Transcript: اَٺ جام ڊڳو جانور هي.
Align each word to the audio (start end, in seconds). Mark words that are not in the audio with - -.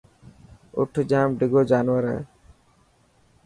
اَٺ 0.79 0.93
جام 1.09 1.29
ڊڳو 1.39 1.61
جانور 1.71 2.01
هي. 2.11 2.19